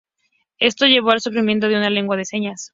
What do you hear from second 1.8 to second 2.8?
lengua de señas.